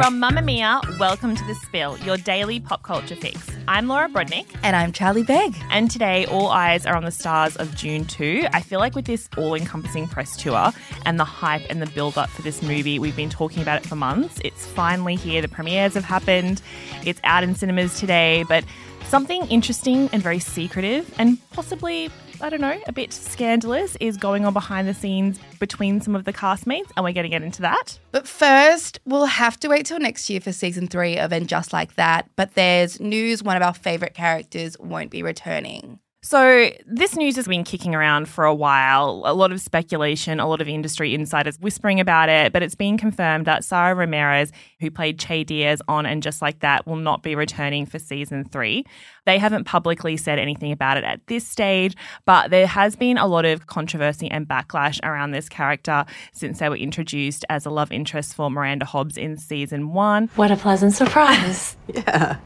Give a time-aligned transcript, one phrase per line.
[0.00, 3.38] From Mamamia, welcome to The Spill, your daily pop culture fix.
[3.68, 4.46] I'm Laura Brodnik.
[4.62, 5.54] And I'm Charlie Begg.
[5.70, 8.46] And today, all eyes are on the stars of Dune 2.
[8.54, 10.72] I feel like with this all encompassing press tour
[11.04, 13.86] and the hype and the build up for this movie, we've been talking about it
[13.86, 14.40] for months.
[14.42, 15.42] It's finally here.
[15.42, 16.62] The premieres have happened.
[17.04, 18.46] It's out in cinemas today.
[18.48, 18.64] But
[19.04, 22.08] something interesting and very secretive and possibly
[22.42, 26.24] I don't know, a bit scandalous is going on behind the scenes between some of
[26.24, 27.98] the castmates, and we're going to get into that.
[28.12, 31.72] But first, we'll have to wait till next year for season three of And Just
[31.74, 32.30] Like That.
[32.36, 35.98] But there's news one of our favourite characters won't be returning.
[36.22, 39.22] So, this news has been kicking around for a while.
[39.24, 42.98] A lot of speculation, a lot of industry insiders whispering about it, but it's been
[42.98, 47.22] confirmed that Sara Ramirez, who played Che Diaz on And Just Like That, will not
[47.22, 48.84] be returning for season three.
[49.24, 51.94] They haven't publicly said anything about it at this stage,
[52.26, 56.68] but there has been a lot of controversy and backlash around this character since they
[56.68, 60.28] were introduced as a love interest for Miranda Hobbs in season one.
[60.36, 61.76] What a pleasant surprise.
[61.94, 62.36] yeah,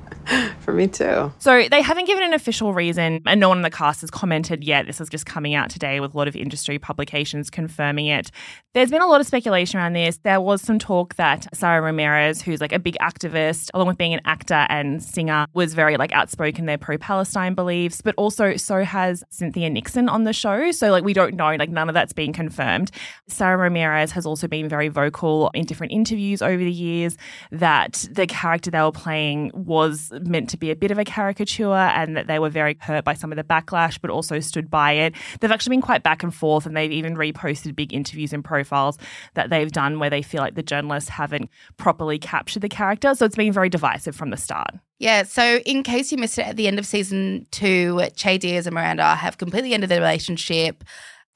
[0.60, 1.32] for me too.
[1.38, 4.62] So they haven't given an official reason, and no one in the cast has commented
[4.62, 4.86] yet.
[4.86, 8.30] This is just coming out today with a lot of industry publications confirming it.
[8.74, 10.18] There's been a lot of speculation around this.
[10.18, 14.14] There was some talk that Sara Ramirez, who's like a big activist, along with being
[14.14, 19.22] an actor and singer, was very like outspoken their pro-Palestine beliefs, but also so has
[19.30, 20.70] Cynthia Nixon on the show.
[20.72, 22.90] So like we don't know, like none of that's been confirmed.
[23.28, 27.16] Sara Ramirez has also been very vocal in different interviews over the years
[27.52, 31.72] that the character they were playing was meant to be a bit of a caricature
[31.74, 34.92] and that they were very hurt by some of the backlash, but also stood by
[34.92, 35.14] it.
[35.40, 38.98] They've actually been quite back and forth and they've even reposted big interviews and profiles
[39.34, 43.14] that they've done where they feel like the journalists haven't properly captured the character.
[43.14, 44.74] So it's been very divisive from the start.
[44.98, 48.66] Yeah, so in case you missed it at the end of season two, Che Diaz
[48.66, 50.84] and Miranda have completely ended their relationship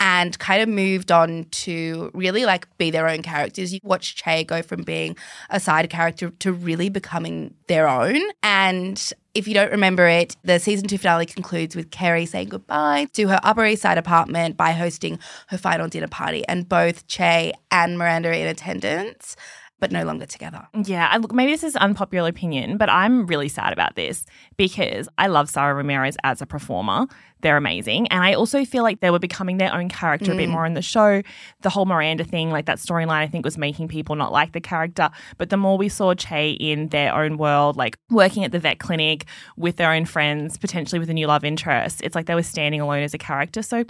[0.00, 3.72] and kind of moved on to really like be their own characters.
[3.72, 5.16] You watch Che go from being
[5.50, 8.20] a side character to really becoming their own.
[8.42, 13.09] And if you don't remember it, the season two finale concludes with Carrie saying goodbye
[13.14, 16.47] to her Upper East Side apartment by hosting her final dinner party.
[16.47, 19.36] And both Che and Miranda are in attendance
[19.81, 20.66] but no longer together.
[20.84, 24.25] Yeah, I, look, maybe this is unpopular opinion, but I'm really sad about this
[24.56, 27.06] because I love Sara Ramirez as a performer.
[27.41, 28.09] They're amazing.
[28.09, 30.34] And I also feel like they were becoming their own character mm.
[30.34, 30.53] a bit mm.
[30.53, 31.22] more in the show.
[31.61, 34.61] The whole Miranda thing, like that storyline, I think was making people not like the
[34.61, 35.11] character.
[35.37, 38.81] But the more we saw Che in their own world, like working at the vet
[38.81, 42.43] clinic with their own friends, potentially with a new love interest, it's like they were
[42.43, 43.62] standing alone as a character.
[43.62, 43.84] So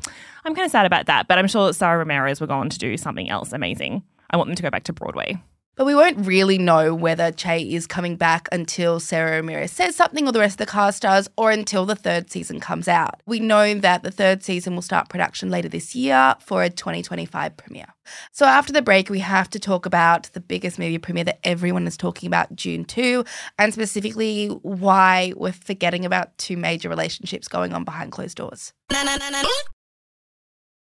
[0.44, 1.26] I'm kind of sad about that.
[1.26, 4.03] But I'm sure that Sara Ramirez were going to do something else amazing.
[4.31, 5.38] I want them to go back to Broadway.
[5.78, 10.27] But we won't really know whether Che is coming back until Sara Ramirez says something
[10.27, 13.21] or the rest of the cast does, or until the third season comes out.
[13.27, 17.56] We know that the third season will start production later this year for a 2025
[17.56, 17.94] premiere.
[18.33, 21.87] So after the break, we have to talk about the biggest movie premiere that everyone
[21.87, 23.25] is talking about, Dune 2,
[23.56, 28.72] and specifically why we're forgetting about two major relationships going on behind closed doors.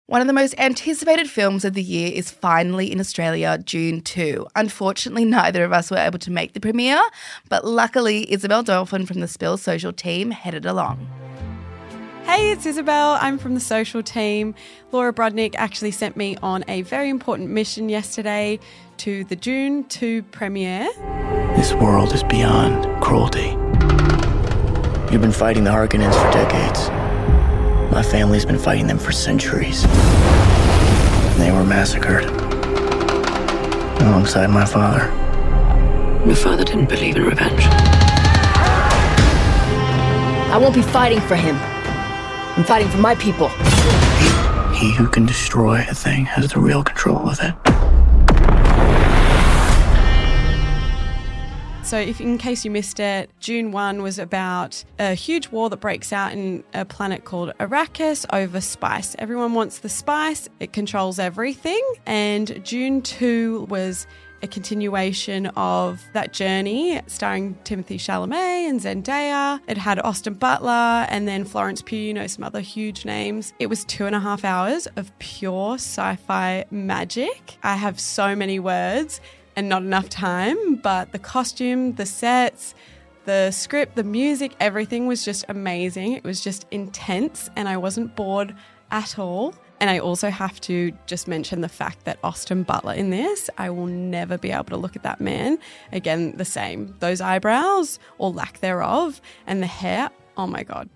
[0.10, 4.48] One of the most anticipated films of the year is finally in Australia, Dune 2.
[4.56, 7.02] Unfortunately, neither of us were able to make the premiere,
[7.50, 11.06] but luckily, Isabel Dolphin from the Spill Social team headed along.
[12.24, 13.18] Hey, it's Isabel.
[13.20, 14.56] I'm from the social team.
[14.94, 18.62] Laura Brodnik actually sent me on a very important mission yesterday
[19.00, 20.88] to the Dune 2 premiere.
[21.58, 23.50] This world is beyond cruelty.
[25.12, 26.97] You've been fighting the Harkonnens for decades.
[27.98, 29.82] My family's been fighting them for centuries.
[31.40, 32.26] They were massacred.
[34.04, 35.08] Alongside my father.
[36.24, 37.64] Your father didn't believe in revenge.
[40.54, 41.56] I won't be fighting for him.
[41.56, 43.50] I'm fighting for my people.
[44.76, 47.67] He who can destroy a thing has the real control of it.
[51.88, 55.78] So, if in case you missed it, Dune 1 was about a huge war that
[55.78, 59.16] breaks out in a planet called Arrakis over spice.
[59.20, 61.82] Everyone wants the spice, it controls everything.
[62.06, 64.06] And Dune 2 was
[64.42, 69.62] a continuation of that journey starring Timothée Chalamet and Zendaya.
[69.68, 73.54] It had Austin Butler and then Florence Pugh, you know, some other huge names.
[73.60, 77.58] It was two and a half hours of pure sci fi magic.
[77.64, 79.22] I have so many words
[79.58, 82.76] and not enough time, but the costume, the sets,
[83.26, 86.14] the script, the music, everything was just amazing.
[86.14, 88.56] It was just intense, and I wasn't bored
[88.92, 89.56] at all.
[89.80, 93.70] And I also have to just mention the fact that Austin Butler in this, I
[93.72, 95.58] will never be able to look at that man
[95.92, 96.96] again the same.
[97.00, 100.88] Those eyebrows or lack thereof, and the hair, oh my God.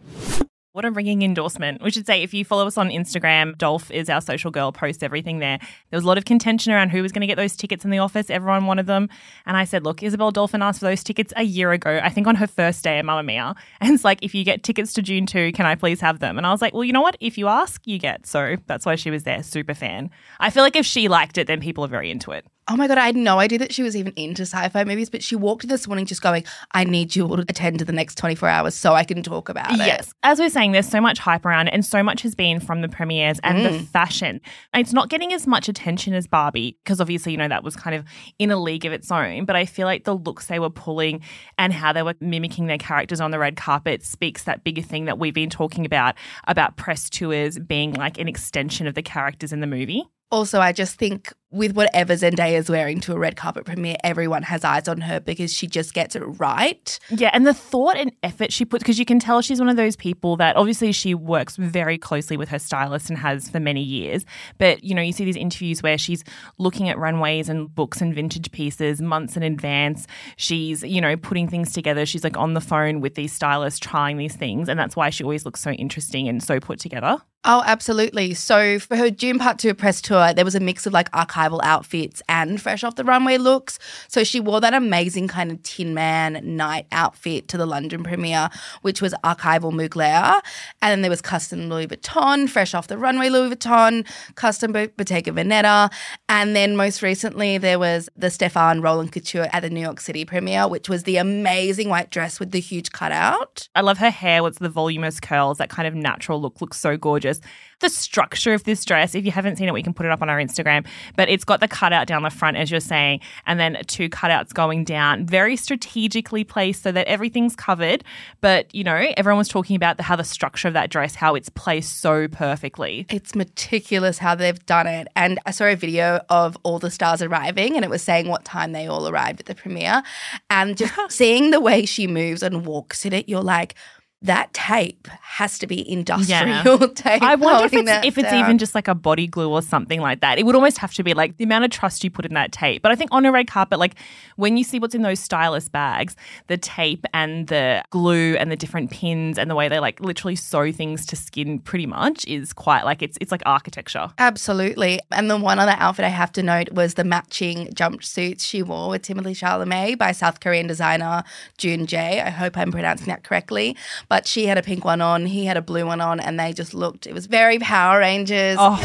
[0.73, 1.83] What a ringing endorsement.
[1.83, 5.03] We should say if you follow us on Instagram, Dolph is our social girl, posts
[5.03, 5.57] everything there.
[5.59, 7.91] There was a lot of contention around who was going to get those tickets in
[7.91, 8.29] the office.
[8.29, 9.09] Everyone wanted them.
[9.45, 12.25] And I said, look, Isabel Dolphin asked for those tickets a year ago, I think
[12.25, 13.53] on her first day at Mamamia.
[13.81, 16.37] And it's like, if you get tickets to Dune 2, can I please have them?
[16.37, 17.17] And I was like, well, you know what?
[17.19, 18.25] If you ask, you get.
[18.25, 20.09] So that's why she was there, super fan.
[20.39, 22.45] I feel like if she liked it, then people are very into it.
[22.71, 25.21] Oh my god, I had no idea that she was even into sci-fi movies, but
[25.21, 27.91] she walked in this morning just going, I need you all to attend to the
[27.91, 29.79] next 24 hours so I can talk about it.
[29.79, 30.13] Yes.
[30.23, 32.61] As we are saying, there's so much hype around it and so much has been
[32.61, 33.63] from the premieres and mm.
[33.63, 34.39] the fashion.
[34.73, 37.93] It's not getting as much attention as Barbie, because obviously, you know, that was kind
[37.93, 38.05] of
[38.39, 39.43] in a league of its own.
[39.43, 41.19] But I feel like the looks they were pulling
[41.57, 45.03] and how they were mimicking their characters on the red carpet speaks that bigger thing
[45.05, 46.15] that we've been talking about,
[46.47, 50.05] about press tours being like an extension of the characters in the movie.
[50.31, 54.43] Also, I just think with whatever Zendaya is wearing to a red carpet premiere, everyone
[54.43, 56.99] has eyes on her because she just gets it right.
[57.09, 59.75] Yeah, and the thought and effort she puts, because you can tell she's one of
[59.75, 63.81] those people that obviously she works very closely with her stylist and has for many
[63.81, 64.25] years.
[64.57, 66.23] But, you know, you see these interviews where she's
[66.57, 70.07] looking at runways and books and vintage pieces months in advance.
[70.37, 72.05] She's, you know, putting things together.
[72.05, 74.69] She's like on the phone with these stylists trying these things.
[74.69, 77.17] And that's why she always looks so interesting and so put together.
[77.43, 78.35] Oh, absolutely.
[78.35, 81.09] So for her Dune Part 2 press tour, there was a mix of like
[81.49, 83.79] archival outfits and fresh off the runway looks.
[84.07, 88.49] So she wore that amazing kind of Tin Man night outfit to the London premiere,
[88.81, 90.41] which was archival Mugler.
[90.81, 95.31] And then there was custom Louis Vuitton, fresh off the runway Louis Vuitton, custom Bottega
[95.31, 95.91] Veneta.
[96.29, 100.25] And then most recently, there was the Stéphane Rolland Couture at the New York City
[100.25, 103.67] premiere, which was the amazing white dress with the huge cutout.
[103.75, 106.97] I love her hair with the voluminous curls, that kind of natural look looks so
[106.97, 107.41] gorgeous gorgeous.
[107.79, 110.21] The structure of this dress, if you haven't seen it, we can put it up
[110.21, 110.85] on our Instagram,
[111.15, 114.53] but it's got the cutout down the front, as you're saying, and then two cutouts
[114.53, 118.03] going down, very strategically placed so that everything's covered.
[118.41, 121.35] But, you know, everyone was talking about the, how the structure of that dress, how
[121.35, 123.05] it's placed so perfectly.
[123.09, 125.07] It's meticulous how they've done it.
[125.15, 128.43] And I saw a video of all the stars arriving, and it was saying what
[128.43, 130.03] time they all arrived at the premiere.
[130.49, 133.75] And just seeing the way she moves and walks in it, you're like,
[134.23, 136.87] that tape has to be industrial yeah.
[136.95, 137.23] tape.
[137.23, 140.21] I wonder if it's, if it's even just like a body glue or something like
[140.21, 140.37] that.
[140.37, 142.51] It would almost have to be like the amount of trust you put in that
[142.51, 142.83] tape.
[142.83, 143.95] But I think on a red carpet, like
[144.35, 146.15] when you see what's in those stylist bags,
[146.47, 150.35] the tape and the glue and the different pins and the way they like literally
[150.35, 154.11] sew things to skin pretty much is quite like it's it's like architecture.
[154.19, 154.99] Absolutely.
[155.11, 158.89] And the one other outfit I have to note was the matching jumpsuits she wore
[158.89, 161.23] with Timothée Chalamet by South Korean designer
[161.57, 162.21] Juun.J.
[162.21, 163.75] I hope I'm pronouncing that correctly
[164.11, 166.51] but she had a pink one on, he had a blue one on, and they
[166.51, 168.57] just looked, it was very Power Rangers.
[168.59, 168.75] Oh.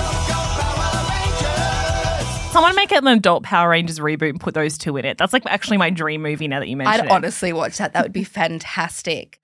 [2.52, 5.18] Someone make it an adult Power Rangers reboot and put those two in it.
[5.18, 7.10] That's like actually my dream movie now that you mentioned I'd it.
[7.10, 7.92] honestly watch that.
[7.92, 9.40] That would be fantastic.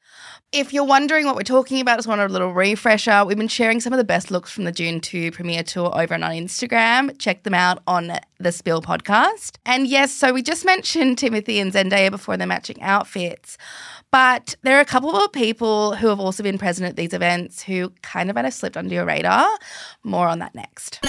[0.53, 3.25] If you're wondering what we're talking about, just want a little refresher.
[3.25, 6.15] We've been sharing some of the best looks from the Dune 2 premiere tour over
[6.15, 7.19] and on Instagram.
[7.19, 9.57] Check them out on the Spill podcast.
[9.65, 13.57] And yes, so we just mentioned Timothée and Zendaya before their matching outfits.
[14.13, 17.63] But there are a couple of people who have also been present at these events
[17.63, 19.49] who kind of might have slipped under your radar.
[20.05, 21.01] More on that next.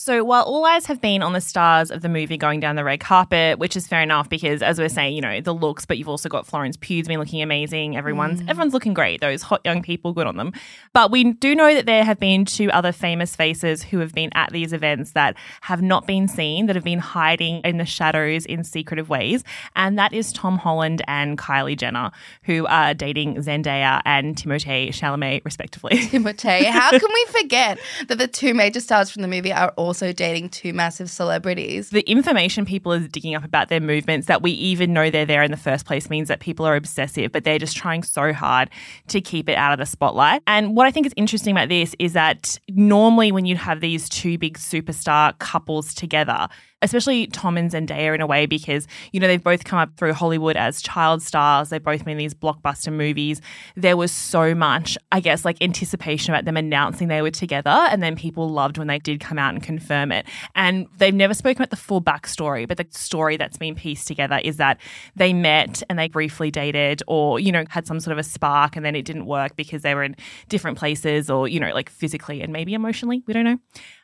[0.00, 2.84] So while all eyes have been on the stars of the movie going down the
[2.84, 5.98] red carpet, which is fair enough because as we're saying, you know, the looks, but
[5.98, 7.98] you've also got Florence Pugh's been looking amazing.
[7.98, 8.48] Everyone's mm.
[8.48, 9.20] everyone's looking great.
[9.20, 10.54] Those hot young people, good on them.
[10.94, 14.30] But we do know that there have been two other famous faces who have been
[14.32, 18.46] at these events that have not been seen, that have been hiding in the shadows
[18.46, 19.44] in secretive ways.
[19.76, 22.10] And that is Tom Holland and Kylie Jenner,
[22.44, 25.98] who are dating Zendaya and Timothée Chalamet, respectively.
[25.98, 26.64] Timothée.
[26.64, 27.78] How can we forget
[28.08, 31.90] that the two major stars from the movie are all also dating two massive celebrities.
[31.90, 35.42] The information people are digging up about their movements that we even know they're there
[35.42, 38.70] in the first place means that people are obsessive, but they're just trying so hard
[39.08, 40.44] to keep it out of the spotlight.
[40.46, 44.08] And what I think is interesting about this is that normally when you have these
[44.08, 46.46] two big superstar couples together,
[46.82, 50.12] especially Tom and Zendaya in a way, because, you know, they've both come up through
[50.14, 51.68] Hollywood as child stars.
[51.68, 53.40] They've both been in these blockbuster movies.
[53.76, 57.70] There was so much, I guess, like anticipation about them announcing they were together.
[57.70, 60.26] And then people loved when they did come out and confirm it.
[60.54, 64.40] And they've never spoken about the full backstory, but the story that's been pieced together
[64.42, 64.80] is that
[65.16, 68.76] they met and they briefly dated or, you know, had some sort of a spark
[68.76, 70.16] and then it didn't work because they were in
[70.48, 73.22] different places or, you know, like physically and maybe emotionally.
[73.26, 73.58] We don't know.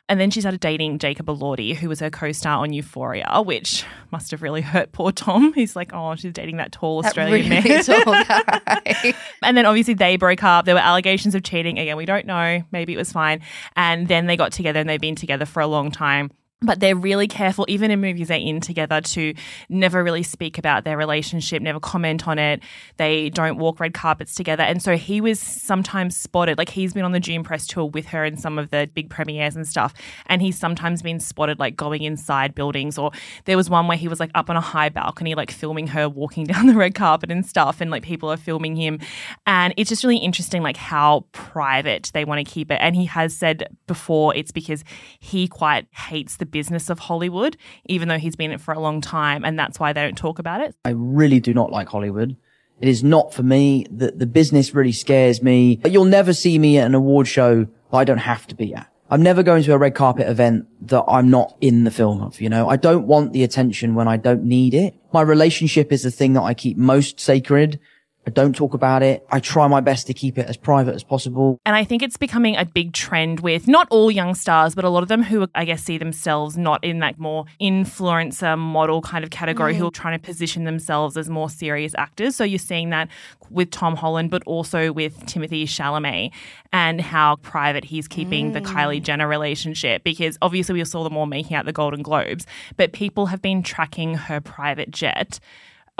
[0.09, 4.31] And then she started dating Jacob Elordi, who was her co-star on Euphoria, which must
[4.31, 5.51] have really hurt poor Tom.
[5.55, 7.83] He's like, oh, she's dating that tall That Australian really man.
[7.83, 9.13] tall guy.
[9.43, 10.63] and then obviously they broke up.
[10.63, 11.77] There were allegations of cheating.
[11.77, 12.63] Again, we don't know.
[12.71, 13.41] Maybe it was fine.
[13.75, 16.31] And then they got together and they've been together for a long time.
[16.61, 19.35] But they're really careful, even in movies they're in together, to
[19.69, 22.63] never really speak about their relationship, never comment on it.
[22.97, 24.63] They don't walk red carpets together.
[24.63, 28.07] And so he was sometimes spotted, like he's been on the Dune press tour with
[28.07, 29.93] her in some of the big premieres and stuff.
[30.25, 32.97] And he's sometimes been spotted like going inside buildings.
[32.97, 33.11] Or
[33.45, 36.09] there was one where he was like up on a high balcony, like filming her
[36.09, 37.81] walking down the red carpet and stuff.
[37.81, 38.97] And like people are filming him.
[39.45, 42.79] And it's just really interesting, like how private they want to keep it.
[42.81, 44.83] And he has said before it's because
[45.19, 48.79] he quite hates the business of Hollywood, even though he's been in it for a
[48.79, 49.45] long time.
[49.45, 50.75] And that's why they don't talk about it.
[50.85, 52.35] I really do not like Hollywood.
[52.79, 53.85] It is not for me.
[53.89, 55.81] The, the business really scares me.
[55.85, 58.91] You'll never see me at an award show that I don't have to be at.
[59.09, 62.41] I'm never going to a red carpet event that I'm not in the film of,
[62.41, 62.67] you know.
[62.67, 64.95] I don't want the attention when I don't need it.
[65.13, 67.79] My relationship is the thing that I keep most sacred.
[68.27, 69.25] I don't talk about it.
[69.31, 71.61] I try my best to keep it as private as possible.
[71.65, 74.89] And I think it's becoming a big trend with not all young stars, but a
[74.89, 79.23] lot of them who I guess see themselves not in that more influencer model kind
[79.23, 79.87] of category who mm.
[79.87, 82.35] are trying to position themselves as more serious actors.
[82.35, 83.07] So you're seeing that
[83.49, 86.33] with Tom Holland, but also with Timothée Chalamet
[86.73, 89.03] and how private he's keeping the Kylie mm.
[89.03, 93.27] Jenner relationship because obviously we saw them all making out the Golden Globes, but people
[93.27, 95.39] have been tracking her private jet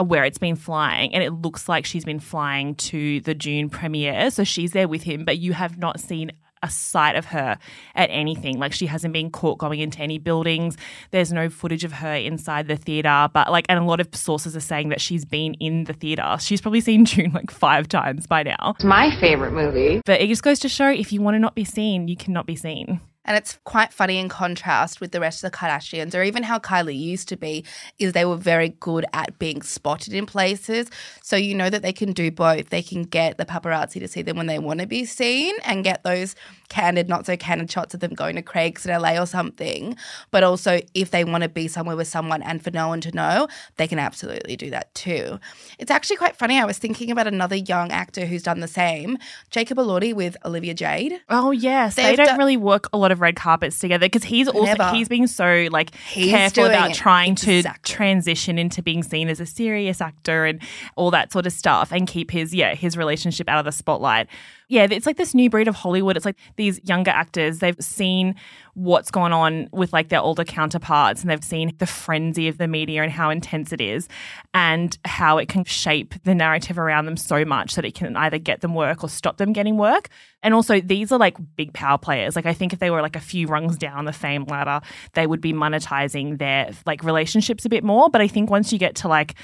[0.04, 4.30] where it's been flying and it looks like she's been flying to the Dune premiere.
[4.30, 7.58] So she's there with him, but you have not seen a sight of her
[7.94, 8.58] at anything.
[8.58, 10.76] Like she hasn't been caught going into any buildings.
[11.10, 14.56] There's no footage of her inside the theater, but like, and a lot of sources
[14.56, 16.36] are saying that she's been in the theater.
[16.40, 18.74] She's probably seen Dune like five times by now.
[18.76, 20.02] It's my favorite movie.
[20.04, 22.46] But it just goes to show if you want to not be seen, you cannot
[22.46, 23.00] be seen.
[23.28, 26.58] And it's quite funny in contrast with the rest of the Kardashians, or even how
[26.58, 27.62] Kylie used to be,
[27.98, 30.90] is they were very good at being spotted in places.
[31.22, 32.70] So you know that they can do both.
[32.70, 35.84] They can get the paparazzi to see them when they want to be seen and
[35.84, 36.34] get those
[36.70, 39.94] candid, not so candid shots of them going to Craig's in LA or something.
[40.30, 43.12] But also, if they want to be somewhere with someone and for no one to
[43.14, 45.38] know, they can absolutely do that too.
[45.78, 46.58] It's actually quite funny.
[46.58, 49.18] I was thinking about another young actor who's done the same,
[49.50, 51.20] Jacob Elordi with Olivia Jade.
[51.28, 54.24] Oh yes, they They've don't done- really work a lot of red carpets together because
[54.24, 54.90] he's also Never.
[54.94, 56.94] he's being so like He's careful about it.
[56.94, 60.60] trying to transition into being seen as a serious actor and
[60.96, 64.28] all that sort of stuff and keep his yeah his relationship out of the spotlight.
[64.70, 66.16] Yeah, it's like this new breed of Hollywood.
[66.16, 68.34] It's like these younger actors, they've seen
[68.74, 72.68] what's gone on with like their older counterparts and they've seen the frenzy of the
[72.68, 74.08] media and how intense it is
[74.52, 78.38] and how it can shape the narrative around them so much that it can either
[78.38, 80.10] get them work or stop them getting work.
[80.42, 82.36] And also, these are like big power players.
[82.36, 84.80] Like, I think if they were like a few rungs down the fame ladder,
[85.14, 88.10] they would be monetizing their like relationships a bit more.
[88.10, 89.34] But I think once you get to like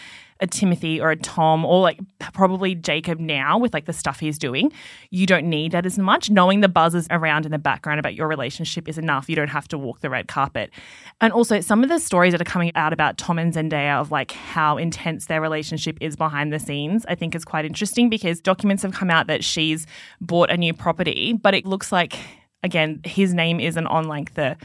[0.44, 1.98] a Timothée or a Tom or like
[2.32, 4.70] probably Jacob now with like the stuff he's doing,
[5.10, 6.30] you don't need that as much.
[6.30, 9.28] Knowing the buzzes around in the background about your relationship is enough.
[9.28, 10.70] You don't have to walk the red carpet.
[11.20, 14.12] And also, some of the stories that are coming out about Tom and Zendaya of
[14.12, 18.40] like how intense their relationship is behind the scenes, I think is quite interesting because
[18.40, 19.86] documents have come out that she's
[20.20, 22.18] bought a new property, but it looks like,
[22.62, 24.56] again, his name isn't on like the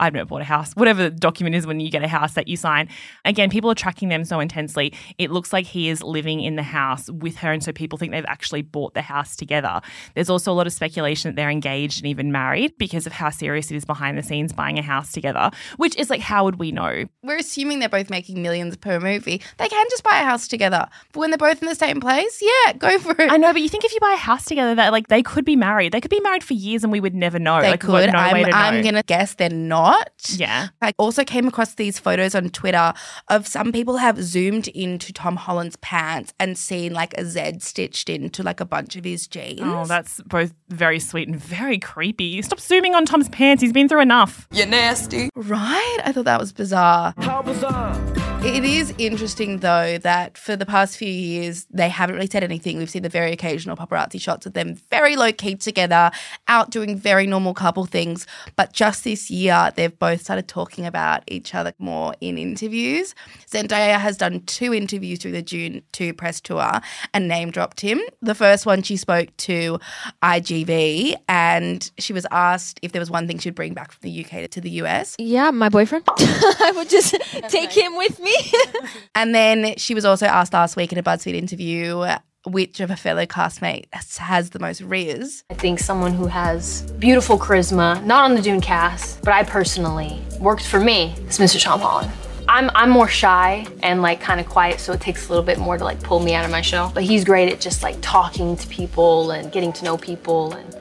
[0.00, 2.48] I've never bought a house, whatever the document is when you get a house that
[2.48, 2.88] you sign.
[3.24, 4.94] Again, people are tracking them so intensely.
[5.18, 7.52] It looks like he is living in the house with her.
[7.52, 9.80] And so people think they've actually bought the house together.
[10.14, 13.30] There's also a lot of speculation that they're engaged and even married because of how
[13.30, 16.58] serious it is behind the scenes buying a house together, which is like, how would
[16.58, 17.04] we know?
[17.22, 19.42] We're assuming they're both making millions per movie.
[19.58, 20.88] They can just buy a house together.
[21.12, 23.30] But when they're both in the same place, yeah, go for it.
[23.30, 25.44] I know, but you think if you buy a house together, that like they could
[25.44, 25.92] be married.
[25.92, 27.60] They could be married for years and we would never know.
[27.60, 28.10] They like, could.
[28.12, 28.46] no I'm.
[28.52, 29.89] I'm gonna guess they're not.
[30.28, 30.68] Yeah.
[30.82, 32.92] I also came across these photos on Twitter
[33.28, 38.08] of some people have zoomed into Tom Holland's pants and seen like a Z stitched
[38.08, 39.60] into like a bunch of his jeans.
[39.62, 42.40] Oh, that's both very sweet and very creepy.
[42.42, 43.62] Stop zooming on Tom's pants.
[43.62, 44.46] He's been through enough.
[44.50, 45.30] You're nasty.
[45.34, 45.98] Right?
[46.04, 47.14] I thought that was bizarre.
[47.18, 47.96] How bizarre.
[48.42, 52.78] It is interesting though that for the past few years they haven't really said anything.
[52.78, 56.10] We've seen the very occasional paparazzi shots of them very low key together,
[56.48, 58.26] out doing very normal couple things.
[58.56, 63.14] But just this year, they've both started talking about each other more in interviews.
[63.50, 66.80] Zendaya has done two interviews through the Dune 2 press tour
[67.14, 67.98] and name dropped him.
[68.20, 69.78] The first one, she spoke to
[70.22, 74.22] IGV and she was asked if there was one thing she'd bring back from the
[74.22, 75.16] UK to the US.
[75.18, 76.04] Yeah, my boyfriend.
[76.08, 77.16] I would just
[77.48, 78.36] take him with me.
[79.14, 82.04] and then she was also asked last week in a BuzzFeed interview
[82.46, 85.44] which of a fellow castmates has the most rizz.
[85.50, 90.20] I think someone who has beautiful charisma, not on the Dune cast, but I personally
[90.40, 91.62] worked for me, is Mr.
[91.62, 92.10] Tom Holland.
[92.48, 95.58] I'm I'm more shy and like kind of quiet, so it takes a little bit
[95.58, 96.90] more to like pull me out of my shell.
[96.92, 100.76] But he's great at just like talking to people and getting to know people and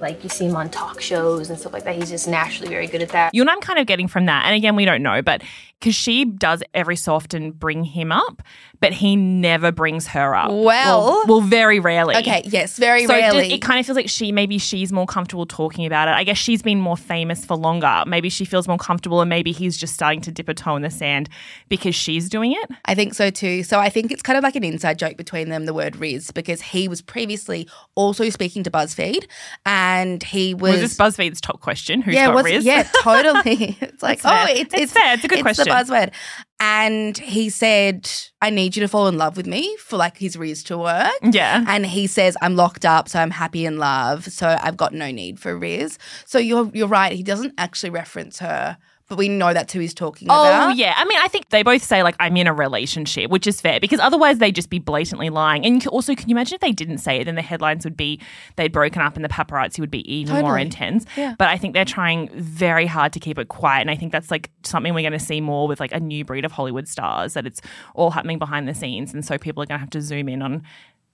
[0.00, 1.94] like you see him on talk shows and stuff like that.
[1.94, 3.32] He's just naturally very good at that.
[3.34, 4.46] You and I'm kind of getting from that.
[4.46, 5.42] And again, we don't know, but
[5.82, 8.40] because she does every so often bring him up,
[8.78, 10.48] but he never brings her up.
[10.48, 12.14] Well, well, well very rarely.
[12.16, 13.48] Okay, yes, very so rarely.
[13.48, 16.12] It, it kind of feels like she maybe she's more comfortable talking about it.
[16.12, 18.04] I guess she's been more famous for longer.
[18.06, 20.82] Maybe she feels more comfortable, and maybe he's just starting to dip a toe in
[20.82, 21.28] the sand
[21.68, 22.70] because she's doing it.
[22.84, 23.64] I think so too.
[23.64, 26.32] So I think it's kind of like an inside joke between them, the word Rizz,
[26.32, 29.26] because he was previously also speaking to BuzzFeed,
[29.66, 30.80] and he was.
[30.80, 32.02] Was this BuzzFeed's top question?
[32.02, 32.62] Who's yeah, got Rizz?
[32.62, 33.78] Yeah, totally.
[33.92, 35.14] It's like, oh, it's, it's, fair.
[35.14, 35.71] It's a good it's question.
[35.72, 36.12] Buzzword.
[36.60, 38.08] And he said,
[38.40, 41.12] I need you to fall in love with me for like his Rizz to work.
[41.22, 41.64] Yeah.
[41.66, 44.26] And he says, I'm locked up, so I'm happy in love.
[44.26, 45.98] So I've got no need for Rizz.
[46.24, 47.12] So you're you're right.
[47.12, 48.78] He doesn't actually reference her,
[49.12, 50.70] but we know that's who he's talking Oh about.
[50.70, 53.46] Oh, yeah, I mean, I think they both say like I'm in a relationship, which
[53.46, 55.66] is fair because otherwise they'd just be blatantly lying.
[55.66, 57.24] And also, can you imagine if they didn't say it?
[57.24, 58.18] Then the headlines would be
[58.56, 61.04] they'd broken up, and the paparazzi would be even more intense.
[61.14, 61.34] Yeah.
[61.38, 64.30] But I think they're trying very hard to keep it quiet, and I think that's
[64.30, 67.34] like something we're going to see more with like a new breed of Hollywood stars
[67.34, 67.60] that it's
[67.94, 70.40] all happening behind the scenes, and so people are going to have to zoom in
[70.40, 70.62] on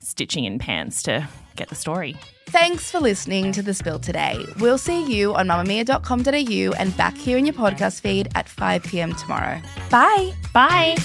[0.01, 2.17] stitching in pants to get the story.
[2.47, 4.45] Thanks for listening to The Spill today.
[4.59, 9.15] We'll see you on mamamia.com.au and back here in your podcast feed at 5 p.m.
[9.15, 9.61] tomorrow.
[9.91, 10.33] Bye.
[10.55, 10.97] Bye.